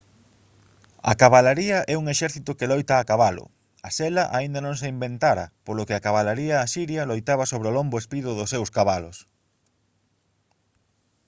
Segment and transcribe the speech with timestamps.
[1.11, 3.45] a cabalaría é un exército que loita a cabalo
[3.87, 7.95] a sela aínda non se inventara polo que a cabalaría asiria loitaba sobre o lombo
[8.03, 9.17] espido dos seus cabalos